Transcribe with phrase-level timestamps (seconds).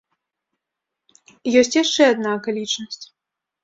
[1.63, 3.05] Ёсць яшчэ адна акалічнасць.